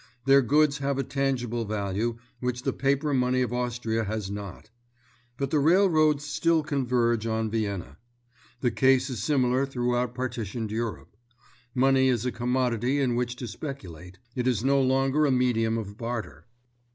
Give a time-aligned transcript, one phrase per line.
[0.25, 4.71] Their goods have a tangible value, which the paper money of Austria has not.
[5.37, 7.99] But the railroads still converge on Vienna.
[8.61, 11.15] The case is similar throughout partitioned Europe.
[11.75, 15.99] Money is a commodity in which to speculate; it is no longer a medium of
[15.99, 16.47] barter.